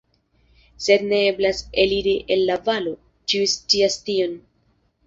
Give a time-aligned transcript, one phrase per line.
[0.85, 2.99] Sed ne eblas eliri el la valo,
[3.35, 4.37] ĉiu scias tion.